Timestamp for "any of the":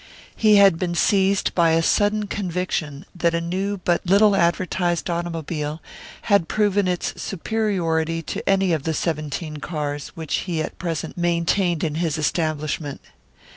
8.49-8.95